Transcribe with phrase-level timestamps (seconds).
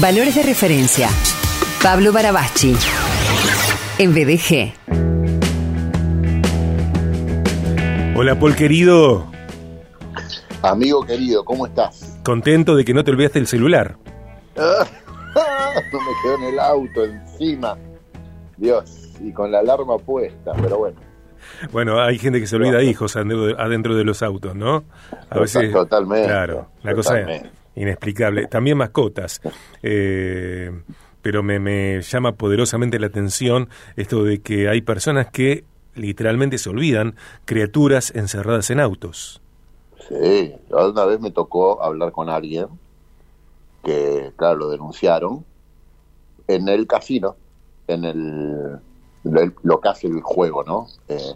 [0.00, 1.08] Valores de referencia.
[1.80, 2.74] Pablo Barabachi.
[3.98, 4.72] En BDG.
[8.16, 9.30] Hola, Paul querido.
[10.62, 12.18] Amigo querido, ¿cómo estás?
[12.24, 13.96] Contento de que no te olvidaste el celular.
[14.56, 17.78] no me quedó en el auto encima.
[18.56, 20.98] Dios, y con la alarma puesta, pero bueno.
[21.70, 24.82] Bueno, hay gente que se olvida hijos adentro de los autos, ¿no?
[25.30, 25.72] A veces.
[25.72, 26.26] Totalmente.
[26.26, 27.42] Claro, la cosa es
[27.74, 28.46] inexplicable.
[28.46, 29.40] También mascotas.
[29.82, 30.70] Eh,
[31.22, 36.70] pero me, me llama poderosamente la atención esto de que hay personas que literalmente se
[36.70, 39.40] olvidan, criaturas encerradas en autos.
[40.08, 42.66] Sí, una vez me tocó hablar con alguien
[43.82, 45.44] que, claro, lo denunciaron
[46.46, 47.36] en el casino,
[47.86, 48.78] en el,
[49.22, 50.88] lo, que hace el juego, ¿no?
[51.08, 51.34] Eh,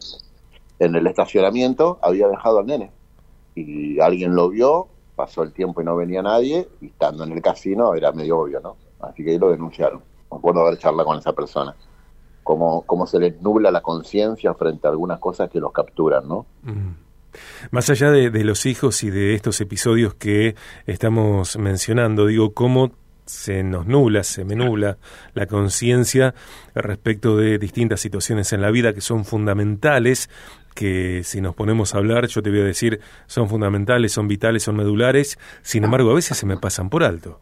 [0.80, 2.90] en el estacionamiento había dejado al nene
[3.54, 4.88] y alguien lo vio,
[5.18, 8.60] pasó el tiempo y no venía nadie y estando en el casino era medio obvio,
[8.60, 8.76] ¿no?
[9.00, 10.00] Así que ahí lo denunciaron.
[10.30, 11.74] Me acuerdo haber charla con esa persona.
[12.44, 16.46] Cómo, cómo se les nubla la conciencia frente a algunas cosas que los capturan, ¿no?
[16.62, 16.92] Mm.
[17.72, 20.54] Más allá de, de, los hijos y de estos episodios que
[20.86, 22.92] estamos mencionando, digo, cómo
[23.28, 24.96] se nos nubla, se me nubla
[25.34, 26.34] la conciencia
[26.74, 30.30] respecto de distintas situaciones en la vida que son fundamentales,
[30.74, 34.62] que si nos ponemos a hablar, yo te voy a decir, son fundamentales, son vitales,
[34.62, 37.38] son medulares, sin embargo a veces se me pasan por alto.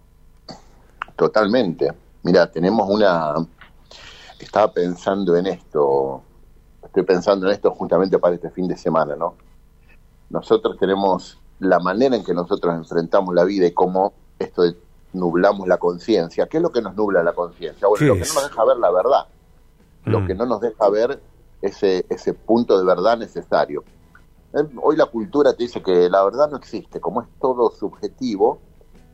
[1.15, 1.93] Totalmente.
[2.23, 3.35] Mira, tenemos una...
[4.39, 6.23] Estaba pensando en esto,
[6.85, 9.35] estoy pensando en esto justamente para este fin de semana, ¿no?
[10.29, 14.77] Nosotros tenemos la manera en que nosotros enfrentamos la vida y cómo esto de
[15.17, 16.47] nublamos la conciencia.
[16.47, 17.89] ¿Qué es lo que nos nubla la conciencia?
[17.89, 19.27] Bueno, lo que no nos deja ver la verdad,
[20.05, 20.27] lo mm.
[20.27, 21.21] que no nos deja ver
[21.63, 23.85] ese, ese punto de verdad necesario.
[24.53, 28.59] Eh, hoy la cultura te dice que la verdad no existe, como es todo subjetivo,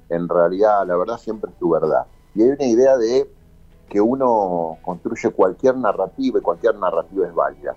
[0.08, 2.06] en realidad la verdad siempre es tu verdad.
[2.34, 3.30] Y hay una idea de
[3.88, 7.76] que uno construye cualquier narrativa y cualquier narrativa es válida.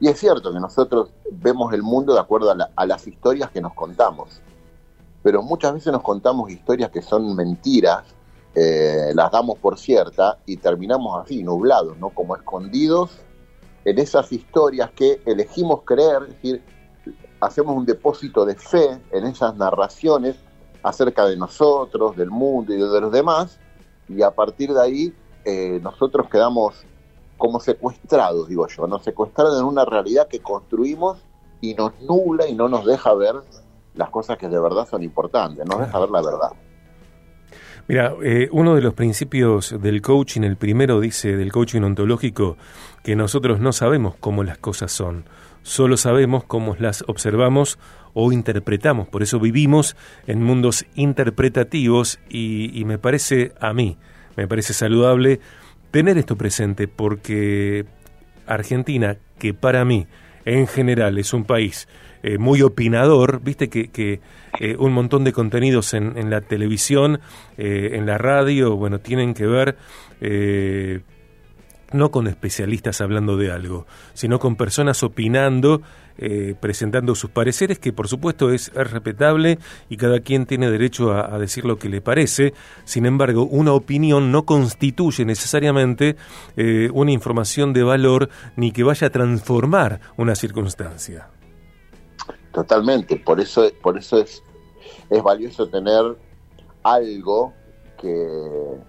[0.00, 3.72] Y es cierto que nosotros vemos el mundo de acuerdo a, las historias que nos
[3.74, 4.40] contamos,
[5.26, 8.04] pero muchas veces nos contamos historias que son mentiras,
[8.54, 12.10] eh, las damos por cierta y terminamos así, nublados, ¿no?
[12.10, 13.10] Como escondidos
[13.84, 16.62] en esas historias que elegimos creer, es decir,
[17.40, 20.36] hacemos un depósito de fe en esas narraciones
[20.84, 23.58] acerca de nosotros, del mundo y de los demás,
[24.08, 26.84] y a partir de ahí eh, nosotros quedamos
[27.36, 31.18] como secuestrados, digo yo, nos secuestrados en una realidad que construimos
[31.60, 33.34] y nos nubla y no nos deja ver
[33.96, 36.52] las cosas que de verdad son importantes, nos deja ver la verdad.
[37.88, 42.56] Mira, eh, uno de los principios del coaching, el primero dice del coaching ontológico,
[43.04, 45.24] que nosotros no sabemos cómo las cosas son,
[45.62, 47.78] solo sabemos cómo las observamos
[48.12, 49.06] o interpretamos.
[49.06, 49.96] Por eso vivimos
[50.26, 53.98] en mundos interpretativos y, me parece a mí,
[54.36, 55.38] me parece saludable
[55.92, 57.86] tener esto presente porque
[58.46, 60.06] Argentina, que para mí
[60.46, 61.86] en general es un país
[62.22, 64.20] eh, muy opinador, viste que,
[64.58, 67.20] eh, un montón de contenidos en, en la televisión,
[67.58, 69.76] eh, en la radio, bueno, tienen que ver
[71.92, 75.82] no con especialistas hablando de algo, sino con personas opinando,
[76.18, 81.38] eh, presentando sus pareceres, que por supuesto es, respetable y cada quien tiene derecho a,
[81.38, 82.54] decir lo que le parece.
[82.84, 86.16] Sin embargo, una opinión no constituye necesariamente
[86.56, 91.28] eh, una información de valor ni que vaya a transformar una circunstancia.
[92.52, 94.42] Totalmente, por eso, por eso es,
[95.10, 96.16] es valioso tener
[96.82, 97.52] algo
[98.00, 98.28] que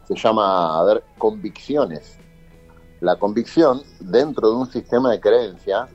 [0.08, 2.18] se llama, a ver, convicciones
[3.00, 5.90] la convicción dentro de un sistema de creencias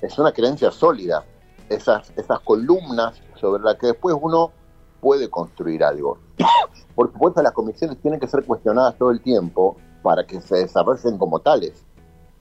[0.00, 1.24] es una creencia sólida,
[1.68, 4.52] esas, esas columnas sobre las que después uno
[5.00, 6.18] puede construir algo.
[6.94, 11.18] Por supuesto, las convicciones tienen que ser cuestionadas todo el tiempo para que se desarrollen
[11.18, 11.84] como tales.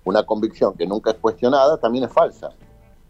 [0.03, 2.49] Una convicción que nunca es cuestionada también es falsa.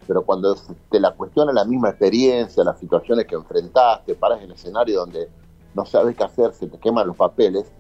[0.08, 0.56] Pero cuando
[0.90, 5.30] te la cuestiona la misma experiencia, las situaciones que enfrentaste, paras en el escenario donde
[5.74, 7.72] no sabes qué hacer, se te queman los papeles,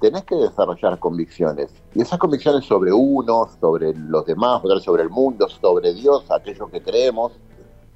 [0.00, 1.72] tenés que desarrollar convicciones.
[1.94, 6.82] Y esas convicciones sobre uno, sobre los demás, sobre el mundo, sobre Dios, aquello que
[6.82, 7.32] creemos,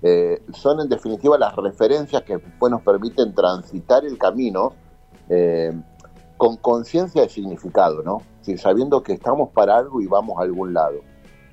[0.02, 4.72] eh, son en definitiva las referencias que pues, nos permiten transitar el camino
[5.28, 5.72] eh,
[6.36, 8.22] con conciencia de significado, ¿no?
[8.56, 10.96] sabiendo que estamos para algo y vamos a algún lado.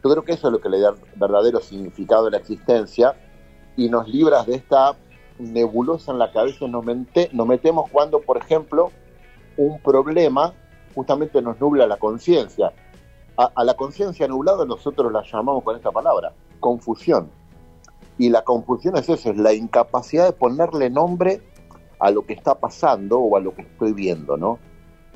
[0.04, 3.14] Yo creo que eso es lo que le da verdadero significado a la existencia
[3.78, 4.96] y nos libras de esta
[5.38, 8.92] nebulosa en la cabeza nos, nos metemos cuando, por ejemplo,
[9.60, 10.54] un problema
[10.96, 12.72] justamente nos nubla la conciencia.
[13.38, 17.30] A, la conciencia nublada nosotros la llamamos con esta palabra, confusión.
[18.18, 21.42] Y la confusión es eso, es la incapacidad de ponerle nombre
[22.00, 24.60] a lo que está pasando o a lo que estoy viendo, ¿no?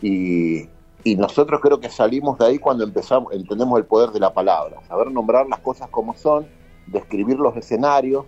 [0.01, 0.69] Y,
[1.03, 4.81] y nosotros creo que salimos de ahí cuando empezamos, entendemos el poder de la palabra,
[4.87, 6.47] saber nombrar las cosas como son,
[6.87, 8.25] describir los escenarios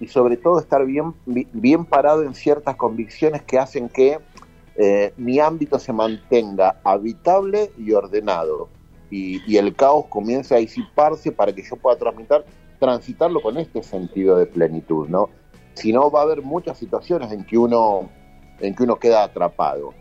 [0.00, 4.18] y sobre todo estar bien, bien parado en ciertas convicciones que hacen que
[4.80, 8.68] eh, mi ámbito se mantenga habitable y ordenado
[9.10, 11.98] y, y, el caos comience a disiparse para que yo pueda
[12.78, 15.30] transitarlo con este sentido de plenitud, ¿no?
[15.74, 18.08] Si no va a haber muchas situaciones en que uno
[18.60, 19.94] en que uno queda atrapado.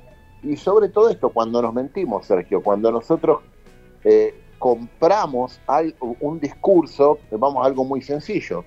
[0.44, 3.42] Y sobre todo esto, cuando nos mentimos, Sergio, cuando nosotros
[4.04, 5.60] eh, compramos
[6.20, 8.64] un discurso, vamos algo muy sencillo,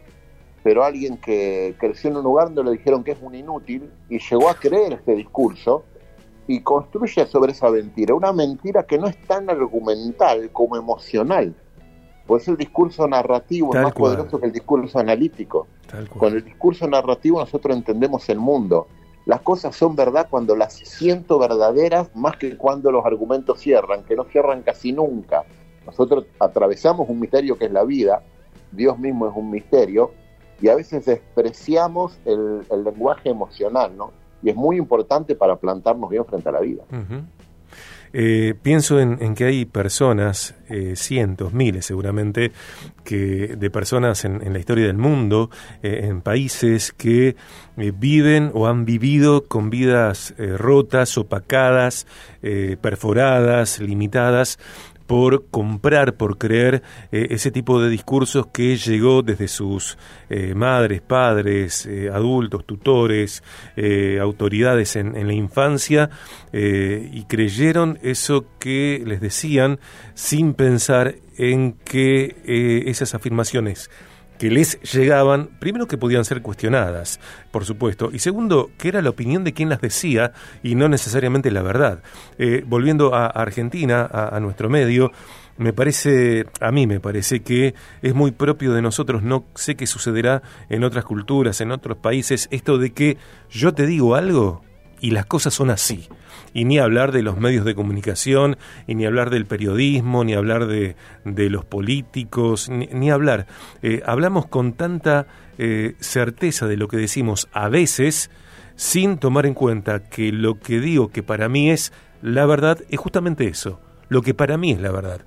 [0.62, 4.18] pero alguien que creció en un lugar donde le dijeron que es un inútil y
[4.18, 5.84] llegó a creer este discurso
[6.52, 11.54] y construye sobre esa mentira, una mentira que no es tan argumental como emocional,
[12.26, 15.66] pues el discurso narrativo es más poderoso que el discurso analítico.
[16.18, 18.86] Con el discurso narrativo nosotros entendemos el mundo
[19.26, 24.16] las cosas son verdad cuando las siento verdaderas más que cuando los argumentos cierran, que
[24.16, 25.44] no cierran casi nunca.
[25.86, 28.22] Nosotros atravesamos un misterio que es la vida,
[28.72, 30.10] Dios mismo es un misterio,
[30.60, 34.10] y a veces despreciamos el, lenguaje emocional, ¿no?
[34.42, 36.82] Y es muy importante para plantarnos bien frente a la vida.
[38.12, 42.50] Eh, pienso en, que hay personas, eh, cientos, miles seguramente,
[43.04, 45.50] que de personas en, la historia del mundo,
[45.82, 47.36] eh, en países que
[47.76, 52.06] viven o han vivido con vidas rotas, opacadas,
[52.80, 54.58] perforadas, limitadas
[55.10, 59.98] por comprar, por creer eh, ese tipo de discursos que llegó desde sus
[60.28, 63.42] eh, madres, padres, eh, adultos, tutores,
[64.20, 66.10] autoridades en, en, la infancia
[66.52, 69.80] y creyeron eso que les decían
[70.14, 73.90] sin pensar en que esas afirmaciones
[74.40, 77.20] que les llegaban, primero que podían ser cuestionadas,
[77.50, 80.32] por supuesto, y segundo, que era la opinión de quien las decía
[80.62, 82.02] y no necesariamente la verdad.
[82.38, 85.12] Eh, volviendo a Argentina, a, nuestro medio,
[85.58, 89.86] me parece, a mí me parece que es muy propio de nosotros, no sé qué
[89.86, 90.40] sucederá
[90.70, 93.18] en otras culturas, en otros países, esto de que
[93.50, 94.62] yo te digo algo
[95.00, 96.08] y las cosas son así
[96.52, 98.56] y ni hablar de los medios de comunicación,
[98.86, 103.46] y ni hablar del periodismo, ni hablar de, de los políticos, ni, hablar.
[103.82, 105.26] Eh, hablamos con tanta
[105.58, 108.30] eh, certeza de lo que decimos a veces,
[108.76, 111.92] sin tomar en cuenta que lo que digo que para mí es
[112.22, 115.20] la verdad es justamente eso, lo que para mí es la verdad.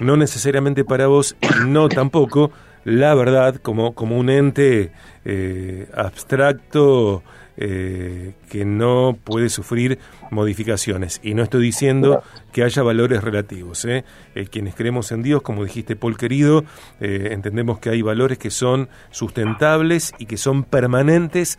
[0.00, 1.36] No necesariamente para vos,
[1.66, 2.50] no tampoco
[2.84, 4.92] la verdad como, como un ente
[5.24, 7.22] eh, abstracto
[7.56, 9.98] eh, que no puede sufrir
[10.30, 11.20] modificaciones.
[11.22, 12.22] Y no estoy diciendo
[12.52, 13.84] que haya valores relativos.
[13.84, 14.04] ¿eh?
[14.34, 14.46] ¿eh?
[14.46, 16.64] quienes creemos en Dios, como dijiste Paul querido,
[17.00, 21.58] eh, entendemos que hay valores que son sustentables y que son permanentes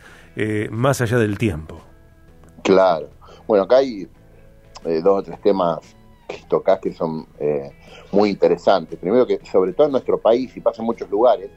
[0.70, 1.80] más allá del tiempo.
[2.62, 3.10] Claro.
[3.48, 4.08] Bueno, acá hay
[4.84, 5.80] dos o tres temas
[6.28, 7.26] que tocas que son
[8.12, 9.00] muy interesantes.
[9.00, 11.50] Primero que, sobre todo en nuestro país, y pasa en muchos lugares,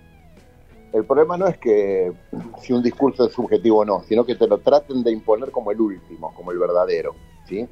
[0.93, 2.11] el problema no es que
[2.59, 5.71] si un discurso es subjetivo o no, sino que te lo traten de imponer como
[5.71, 7.15] el último, como el verdadero,
[7.47, 7.67] ¿sí?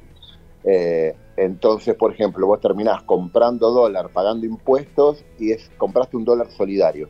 [0.64, 6.50] Eh, entonces, por ejemplo, vos terminás comprando dólar, pagando impuestos y es compraste un dólar
[6.50, 7.08] solidario.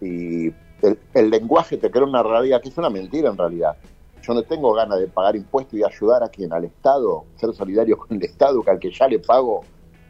[0.00, 3.76] Y el, lenguaje te crea una realidad que es una mentira en realidad.
[4.22, 7.96] Yo no tengo ganas de pagar impuestos y ayudar a quien, al Estado, ser solidario
[7.96, 9.60] con el Estado, que al que ya le pago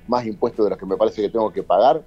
[0.08, 2.02] más impuestos de los que me parece que tengo que pagar,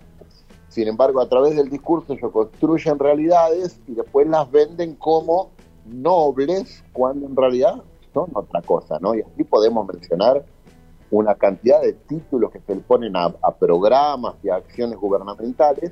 [0.70, 5.50] sin embargo, a través del discurso ellos construyen realidades y después las venden como
[5.86, 7.84] nobles cuando en realidad
[8.14, 9.16] son otra cosa, ¿no?
[9.16, 10.46] Y aquí podemos mencionar
[11.12, 15.92] una cantidad de títulos que se le ponen a, programas y a acciones gubernamentales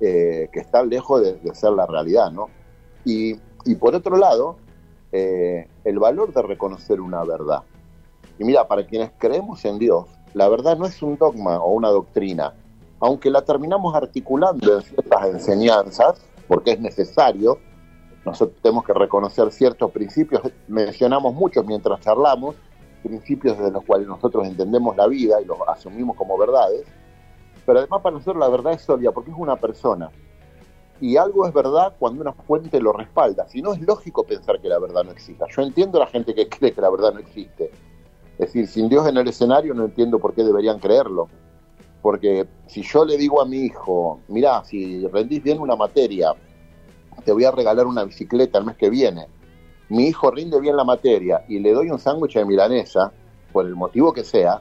[0.00, 2.48] eh, que están lejos de, ser la realidad, ¿no?
[3.04, 3.36] Y,
[3.78, 4.56] por otro lado,
[5.12, 7.62] eh, el valor de reconocer una verdad.
[8.38, 11.90] Y mira, para quienes creemos en Dios, la verdad no es un dogma o una
[11.90, 12.54] doctrina,
[13.02, 17.58] aunque la terminamos articulando en ciertas enseñanzas, porque es necesario,
[18.24, 22.54] nosotros tenemos que reconocer ciertos principios, mencionamos muchos mientras charlamos,
[23.02, 26.84] principios desde los cuales nosotros entendemos la vida y los asumimos como verdades,
[27.66, 30.08] pero además para nosotros la verdad es sólida porque es una persona.
[31.00, 33.48] Y algo es verdad cuando una fuente lo respalda.
[33.48, 35.46] Si no es lógico pensar que la verdad no exista.
[35.50, 37.72] Yo entiendo a la gente que cree que la verdad no existe.
[38.34, 41.28] Es decir, sin Dios en el escenario no entiendo por qué deberían creerlo.
[42.02, 46.34] Porque si yo le digo a mi hijo, mira, si rendís bien una materia,
[47.24, 49.28] te voy a regalar una bicicleta el mes que viene.
[49.88, 53.12] Mi hijo rinde bien la materia y le doy un sándwich de milanesa,
[53.52, 54.60] por el motivo que sea,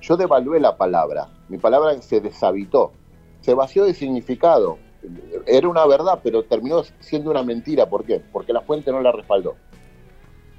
[0.00, 1.28] yo devalué la palabra.
[1.48, 2.92] Mi palabra se deshabitó,
[3.40, 4.78] se vació de significado.
[5.46, 7.88] Era una verdad, pero terminó siendo una mentira.
[7.88, 8.22] ¿Por qué?
[8.32, 9.56] Porque la fuente no la respaldó.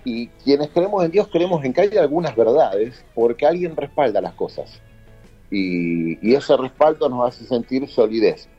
[0.04, 4.34] Y quienes creemos en Dios creemos en que hay algunas verdades porque alguien respalda las
[4.34, 4.82] cosas.
[5.50, 8.50] Y, y ese respaldo nos hace sentir solidez.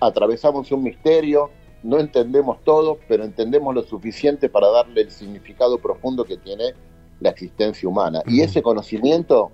[0.00, 1.50] Atravesamos un misterio,
[1.82, 6.74] no entendemos todo, pero entendemos lo suficiente para darle el significado profundo que tiene
[7.20, 8.22] la existencia humana.
[8.26, 9.50] Y ese conocimiento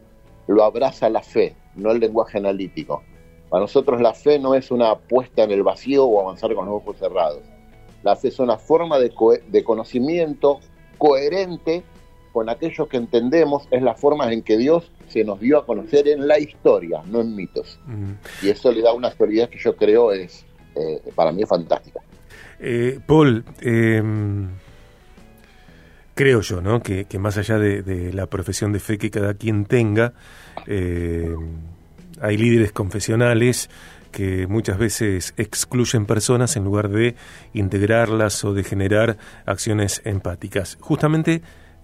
[0.46, 3.02] lo abraza la fe, no el lenguaje analítico.
[3.48, 6.76] Para nosotros la fe no es una apuesta en el vacío o avanzar con los
[6.76, 7.42] ojos cerrados.
[8.02, 9.12] La fe es una forma de,
[9.48, 10.60] de conocimiento
[10.98, 11.84] coherente
[12.36, 16.06] con aquello que entendemos, es la forma en que Dios se nos dio a conocer
[16.06, 17.80] en la historia, no en mitos.
[18.42, 22.00] Y eso le da una solidez que yo creo es, eh, para mí es fantástica.
[22.60, 24.50] Eh, Paul, em,
[26.14, 26.82] creo yo, ¿no?
[26.82, 30.12] Que, más allá de, la profesión de fe que cada quien tenga,
[30.66, 31.56] em,
[32.20, 33.70] hay líderes confesionales
[34.12, 37.14] que muchas veces excluyen personas en lugar de
[37.54, 39.16] integrarlas o de generar
[39.46, 40.76] acciones empáticas.
[40.82, 41.40] Justamente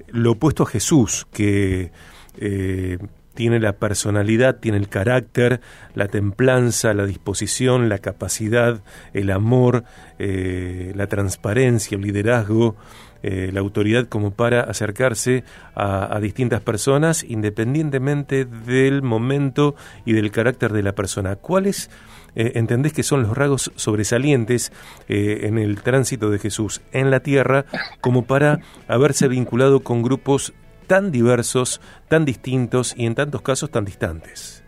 [0.09, 1.93] lo opuesto a Jesús, que
[2.39, 2.99] eh,
[3.35, 5.61] tiene la personalidad, tiene el carácter,
[5.95, 8.83] la templanza, la disposición, la capacidad,
[9.15, 9.85] el amor,
[10.19, 12.77] eh, la transparencia, el liderazgo,
[13.23, 19.75] eh, la autoridad como para acercarse a, distintas personas independientemente del momento
[20.05, 21.37] y del carácter de la persona.
[21.37, 21.91] ¿Cuáles
[22.35, 24.73] eh, entendés que son los rasgos sobresalientes
[25.09, 27.67] en el tránsito de Jesús en la tierra
[28.01, 30.55] como para haberse vinculado con grupos
[30.87, 34.63] tan diversos, tan distintos y en tantos casos tan distantes.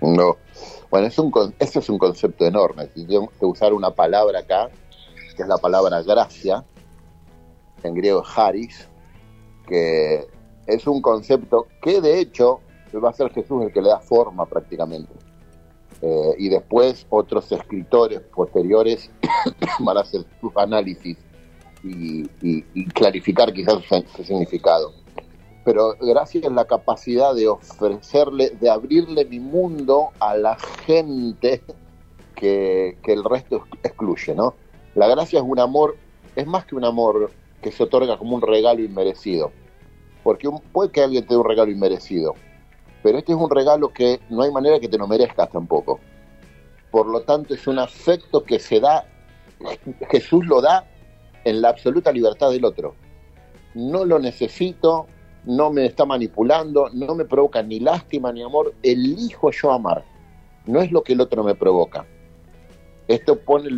[0.00, 0.36] No,
[0.90, 2.88] bueno, es un, eso es un concepto enorme.
[2.94, 4.70] Si tengo que usar una palabra acá,
[5.36, 6.64] que es la palabra gracia,
[7.82, 8.88] en griego haris,
[9.66, 10.26] que
[10.66, 12.60] es un concepto que de hecho
[13.02, 15.12] va a ser Jesús el que le da forma prácticamente.
[16.00, 19.10] Eh, y después otros escritores posteriores
[19.80, 21.16] van a hacer sus análisis
[21.82, 22.24] y,
[22.92, 23.78] clarificar quizás
[24.16, 24.92] su significado
[25.68, 30.56] pero gracias a la capacidad de ofrecerle, de abrirle mi mundo a la
[30.86, 31.62] gente
[32.34, 34.54] que, el resto excluye, ¿no?
[34.94, 35.98] La gracia es un amor,
[36.36, 37.30] es más que un amor
[37.62, 39.52] que se otorga como un regalo inmerecido,
[40.22, 42.34] porque puede que alguien te dé un regalo inmerecido,
[43.02, 46.00] pero este es un regalo que no hay manera que te lo merezcas tampoco.
[46.90, 49.06] Por lo tanto, es un afecto que se da,
[50.10, 50.86] Jesús lo da
[51.44, 52.94] en la absoluta libertad del otro.
[53.74, 55.06] No lo necesito,
[55.44, 60.04] no me está manipulando, no me provoca ni lástima ni amor, elijo yo amar,
[60.66, 62.06] no es lo que el otro me provoca.
[63.06, 63.68] Esto pone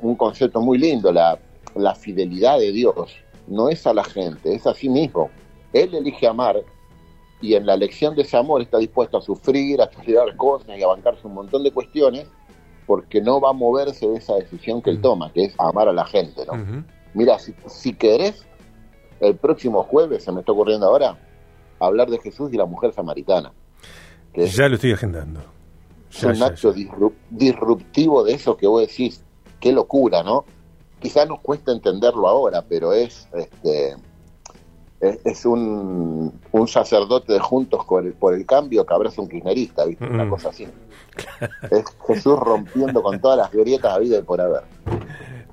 [0.00, 1.38] un concepto muy lindo, la,
[1.94, 3.16] fidelidad de Dios,
[3.46, 5.30] no es a la gente, es a sí mismo.
[5.72, 6.62] Él elige amar
[7.40, 10.82] y en la elección de ese amor está dispuesto a sufrir, a estudiar cosas y
[10.82, 12.26] a bancarse un montón de cuestiones
[12.86, 15.92] porque no va a moverse de esa decisión que él toma, que es amar a
[15.92, 16.44] la gente.
[16.46, 16.84] ¿no?
[17.14, 18.46] Mira, si, si querés,
[19.20, 21.18] el próximo jueves, se me está ocurriendo ahora,
[21.80, 23.52] hablar de Jesús y la mujer samaritana.
[24.34, 25.40] ya lo estoy agendando.
[26.10, 26.74] es un acto
[27.30, 29.22] disruptivo de eso que vos decís,
[29.60, 30.44] qué locura, ¿no?
[31.00, 33.96] Quizás nos cuesta entenderlo ahora, pero es este
[35.24, 39.84] es, un, un, sacerdote de Juntos por el, por el Cambio que abraza un kirchnerista,
[39.84, 40.06] ¿viste?
[40.06, 40.30] Una mm.
[40.30, 40.66] cosa así.
[41.70, 44.62] es Jesús rompiendo con todas las grietas a vida y por haber.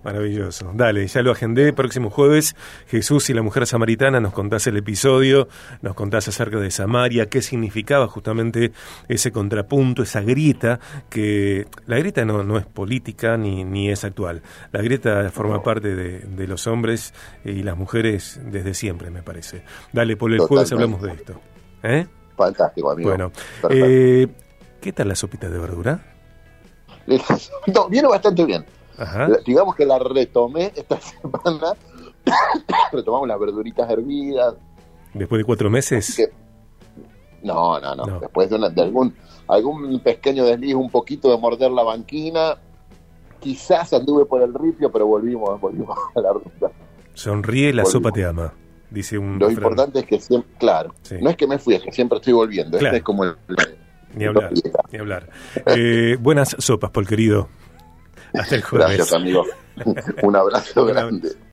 [0.03, 0.71] Maravilloso.
[0.73, 1.73] Dale, ya lo agendé.
[1.73, 2.55] Próximo jueves,
[2.87, 5.47] Jesús y la mujer samaritana, nos contás el episodio,
[5.81, 8.71] nos contás acerca de Samaria, qué significaba justamente
[9.07, 10.79] ese contrapunto, esa grieta,
[11.09, 14.41] que la grieta no, no es política ni, ni es actual.
[14.71, 17.13] La grieta forma parte de, los hombres
[17.45, 19.63] y las mujeres desde siempre, me parece.
[19.93, 21.39] Dale, por el jueves hablamos de esto.
[21.83, 22.07] ¿Eh?
[22.35, 23.09] Fantástico, amigo.
[23.09, 23.31] Bueno,
[23.69, 24.27] eh,
[24.81, 26.03] ¿qué tal la sopita de verdura?
[27.73, 28.65] No, viene bastante bien.
[29.45, 31.73] Digamos que la retomé esta semana.
[32.91, 34.55] Retomamos las verduritas hervidas.
[35.13, 36.29] ¿Después de cuatro meses?
[37.43, 39.15] no, no, no, Después de, algún,
[39.47, 42.57] algún pequeño desliz, un poquito de morder la banquina.
[43.39, 46.71] Quizás anduve por el ripio, pero volvimos, volvimos a la ruta.
[47.13, 48.53] Sonríe, la sopa te ama.
[48.91, 51.91] Dice un Lo importante es que siempre, claro, no es que me fui, es que
[51.91, 52.77] siempre estoy volviendo.
[52.77, 53.35] Este es como el,
[54.15, 54.51] ni hablar,
[54.91, 55.29] ni hablar.
[55.65, 57.49] Eh, buenas sopas, por querido.
[58.33, 58.87] Hasta el jueves.
[58.87, 59.45] Gracias, amigo.
[60.23, 61.31] Un abrazo grande.